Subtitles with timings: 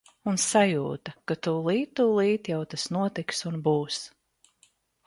[0.29, 4.03] Un sajūta, ka tulīt tulīt jau tas notiks un būs!